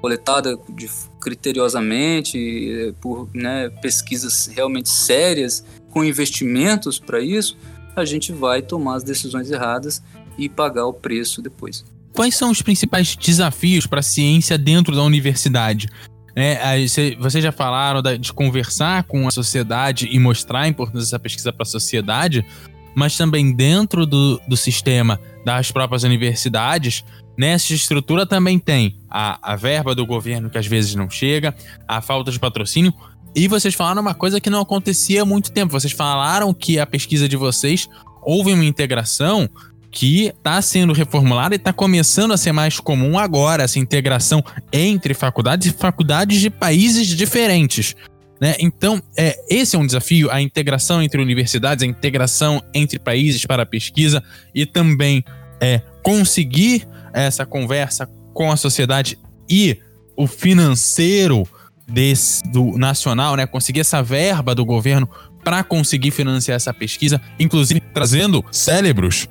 [0.00, 0.88] coletada de,
[1.20, 2.38] criteriosamente,
[2.72, 7.58] é, por né, pesquisas realmente sérias, com investimentos para isso,
[7.96, 10.02] a gente vai tomar as decisões erradas
[10.38, 11.84] e pagar o preço depois
[12.18, 15.88] quais são os principais desafios para a ciência dentro da universidade?
[16.34, 16.84] É,
[17.16, 21.62] vocês já falaram de conversar com a sociedade e mostrar a importância dessa pesquisa para
[21.62, 22.44] a sociedade,
[22.92, 27.04] mas também dentro do, do sistema das próprias universidades,
[27.36, 31.54] nessa estrutura também tem a, a verba do governo que às vezes não chega,
[31.86, 32.92] a falta de patrocínio.
[33.32, 35.70] E vocês falaram uma coisa que não acontecia há muito tempo.
[35.70, 37.88] Vocês falaram que a pesquisa de vocês
[38.24, 39.48] houve uma integração
[39.90, 45.14] que está sendo reformulada e está começando a ser mais comum agora, essa integração entre
[45.14, 47.94] faculdades e faculdades de países diferentes.
[48.40, 48.54] Né?
[48.60, 53.62] Então, é, esse é um desafio, a integração entre universidades, a integração entre países para
[53.62, 54.22] a pesquisa
[54.54, 55.24] e também
[55.60, 59.18] é, conseguir essa conversa com a sociedade
[59.50, 59.78] e
[60.16, 61.48] o financeiro
[61.88, 63.46] desse, do nacional, né?
[63.46, 65.08] Conseguir essa verba do governo
[65.42, 69.28] para conseguir financiar essa pesquisa, inclusive trazendo cérebros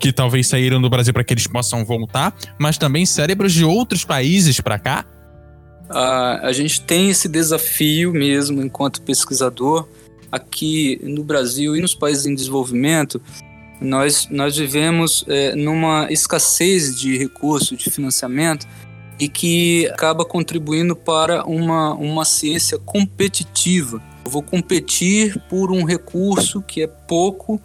[0.00, 4.04] que talvez saíram do Brasil para que eles possam voltar, mas também cérebros de outros
[4.04, 5.04] países para cá?
[5.90, 9.86] A, a gente tem esse desafio mesmo enquanto pesquisador
[10.32, 13.20] aqui no Brasil e nos países em desenvolvimento.
[13.80, 18.66] Nós, nós vivemos é, numa escassez de recursos, de financiamento,
[19.18, 24.02] e que acaba contribuindo para uma, uma ciência competitiva.
[24.24, 27.60] Eu vou competir por um recurso que é pouco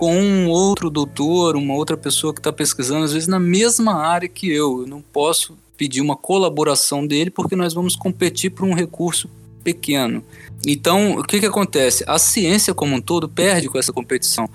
[0.00, 4.26] com um outro doutor, uma outra pessoa que está pesquisando, às vezes na mesma área
[4.26, 4.80] que eu.
[4.80, 9.28] Eu não posso pedir uma colaboração dele porque nós vamos competir por um recurso
[9.62, 10.24] pequeno.
[10.66, 12.02] Então, o que, que acontece?
[12.06, 14.48] A ciência como um todo perde com essa competição.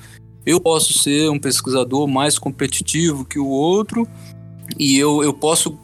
[0.43, 4.07] Eu posso ser um pesquisador mais competitivo que o outro
[4.79, 5.77] e eu, eu posso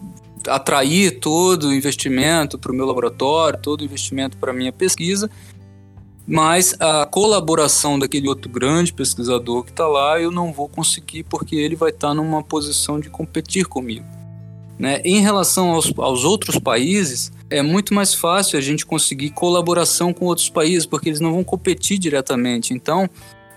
[0.48, 5.30] atrair todo o investimento para o meu laboratório, todo o investimento para a minha pesquisa,
[6.28, 11.56] mas a colaboração daquele outro grande pesquisador que está lá eu não vou conseguir porque
[11.56, 14.06] ele vai estar tá numa posição de competir comigo.
[14.78, 15.02] Né?
[15.06, 20.26] Em relação aos, aos outros países, é muito mais fácil a gente conseguir colaboração com
[20.26, 22.74] outros países, porque eles não vão competir diretamente.
[22.74, 23.08] Então,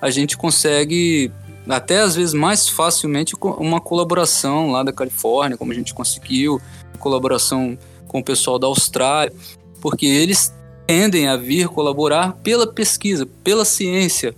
[0.02, 1.32] a gente consegue,
[1.66, 6.60] até às vezes mais facilmente, uma colaboração lá da Califórnia, como a gente conseguiu,
[6.98, 9.32] colaboração com o pessoal da Austrália,
[9.80, 10.52] porque eles
[10.86, 14.34] tendem a vir colaborar pela pesquisa, pela ciência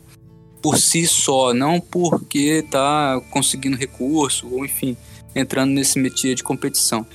[0.63, 4.97] por si só, não porque está conseguindo recurso ou enfim,
[5.35, 7.07] entrando nesse métier de competição.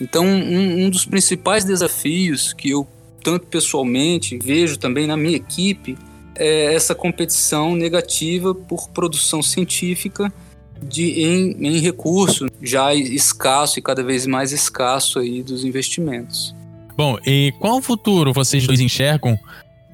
[0.00, 2.86] Então, um, um dos principais desafios que eu,
[3.22, 5.98] tanto pessoalmente, vejo também na minha equipe,
[6.36, 10.32] é essa competição negativa por produção científica
[10.82, 16.54] de, em, em recurso já escasso e cada vez mais escasso aí dos investimentos.
[17.00, 19.34] Bom, e qual futuro vocês dois enxergam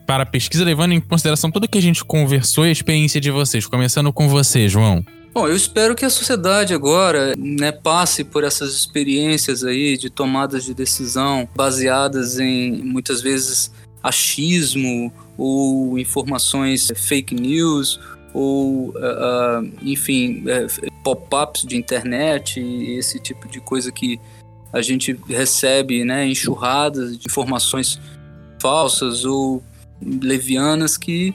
[0.05, 3.31] para a pesquisa, levando em consideração tudo que a gente conversou e a experiência de
[3.31, 3.65] vocês?
[3.65, 5.05] Começando com você, João.
[5.33, 10.65] Bom, eu espero que a sociedade agora né, passe por essas experiências aí de tomadas
[10.65, 13.71] de decisão baseadas em muitas vezes
[14.03, 18.01] achismo ou informações fake news
[18.35, 24.19] ou, uh, enfim, uh, pop-ups de internet esse tipo de coisa que
[24.73, 28.01] a gente recebe né, enxurradas de informações
[28.61, 29.62] falsas ou
[30.03, 31.35] levianas que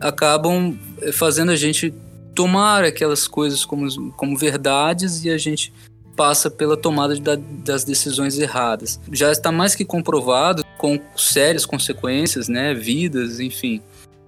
[0.00, 0.76] acabam
[1.12, 1.94] fazendo a gente
[2.34, 5.72] tomar aquelas coisas como, como verdades e a gente
[6.16, 7.22] passa pela tomada de,
[7.64, 9.00] das decisões erradas.
[9.10, 13.80] Já está mais que comprovado com sérias consequências, né, vidas, enfim.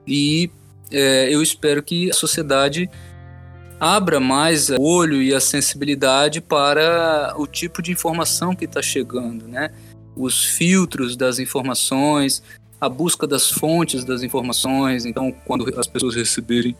[0.06, 0.50] E
[0.90, 2.88] é, eu espero que a sociedade
[3.84, 9.46] abra mais o olho e a sensibilidade para o tipo de informação que está chegando,
[9.46, 9.70] né?
[10.16, 12.42] Os filtros das informações,
[12.80, 15.04] a busca das fontes das informações.
[15.04, 16.74] Então, quando as pessoas receberem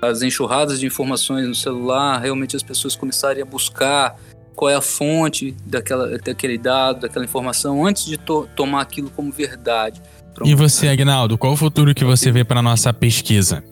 [0.00, 4.18] as enxurradas de informações no celular, realmente as pessoas começarem a buscar
[4.54, 9.30] qual é a fonte daquela, daquele dado, daquela informação, antes de to tomar aquilo como
[9.30, 10.00] verdade.
[10.34, 10.50] Pronto.
[10.50, 13.62] E você, Agnaldo, qual o futuro que você vê para a nossa pesquisa?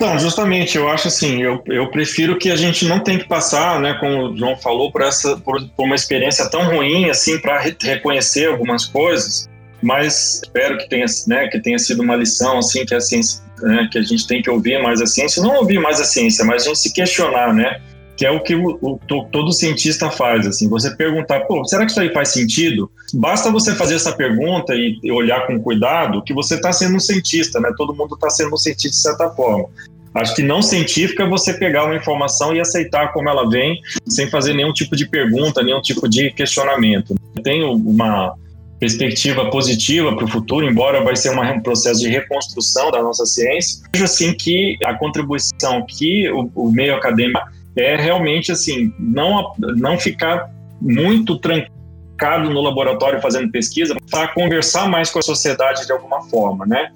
[0.00, 3.80] Não, justamente, eu acho assim, eu, eu prefiro que a gente não tenha que passar,
[3.80, 7.58] né, como o João falou, por, essa, por, por uma experiência tão ruim, assim, para
[7.58, 9.48] re reconhecer algumas coisas,
[9.82, 13.88] mas espero que tenha, né, que tenha sido uma lição, assim, que a ciência, né,
[13.90, 16.62] que a gente tem que ouvir mais a ciência, não ouvir mais a ciência, mas
[16.62, 17.80] a gente se questionar, né,
[18.18, 18.98] que é o que o, o,
[19.30, 22.90] todo cientista faz, assim, você perguntar, pô, será que isso aí faz sentido?
[23.14, 27.60] Basta você fazer essa pergunta e olhar com cuidado que você está sendo um cientista,
[27.60, 27.72] né?
[27.76, 29.66] Todo mundo está sendo um cientista de certa forma.
[30.12, 34.28] Acho que não científica é você pegar uma informação e aceitar como ela vem, sem
[34.28, 37.14] fazer nenhum tipo de pergunta, nenhum tipo de questionamento.
[37.36, 38.34] Eu tenho uma
[38.80, 43.24] perspectiva positiva para o futuro, embora vai ser uma, um processo de reconstrução da nossa
[43.26, 43.80] ciência.
[43.92, 49.98] Vejo assim que a contribuição que o, o meio acadêmico é realmente assim, não, não
[49.98, 50.50] ficar
[50.80, 56.66] muito trancado no laboratório fazendo pesquisa, para conversar mais com a sociedade de alguma forma,
[56.66, 56.90] né?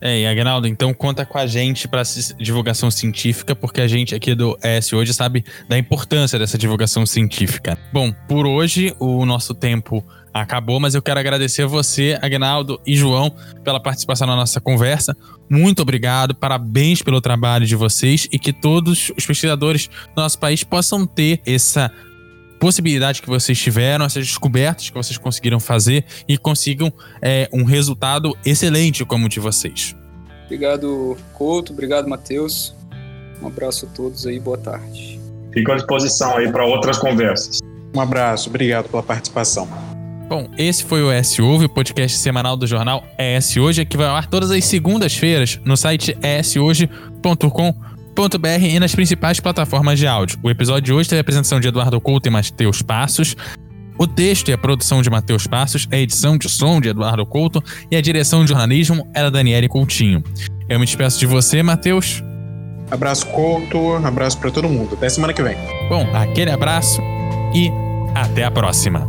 [0.00, 2.02] É, e Agnaldo, então conta com a gente para
[2.38, 7.76] divulgação científica, porque a gente aqui do ES hoje sabe da importância dessa divulgação científica.
[7.92, 10.04] Bom, por hoje o nosso tempo
[10.40, 15.16] acabou, mas eu quero agradecer a você, Agnaldo e João, pela participação na nossa conversa.
[15.48, 20.62] Muito obrigado, parabéns pelo trabalho de vocês e que todos os pesquisadores do nosso país
[20.64, 21.90] possam ter essa
[22.58, 28.36] possibilidade que vocês tiveram, essas descobertas que vocês conseguiram fazer e consigam é, um resultado
[28.44, 29.94] excelente como o de vocês.
[30.44, 31.72] Obrigado, Couto.
[31.72, 32.74] Obrigado, Matheus.
[33.42, 34.40] Um abraço a todos aí.
[34.40, 35.20] Boa tarde.
[35.52, 37.60] Fico à disposição aí para outras conversas.
[37.94, 38.48] Um abraço.
[38.48, 39.68] Obrigado pela participação.
[40.28, 44.06] Bom, esse foi o ES Ouve, o podcast semanal do jornal ES Hoje, que vai
[44.06, 47.58] ao ar todas as segundas-feiras no site eshoje.com.br
[48.60, 50.38] e nas principais plataformas de áudio.
[50.42, 53.34] O episódio de hoje teve a apresentação de Eduardo Couto e Matheus Passos.
[53.96, 57.64] O texto e a produção de Matheus Passos, a edição de som de Eduardo Couto
[57.90, 60.22] e a direção de jornalismo era Daniele Coutinho.
[60.68, 62.22] Eu me despeço de você, Matheus.
[62.90, 63.94] Abraço, Couto.
[64.04, 64.94] Abraço para todo mundo.
[64.94, 65.56] Até semana que vem.
[65.88, 67.00] Bom, aquele abraço
[67.54, 67.70] e
[68.14, 69.08] até a próxima.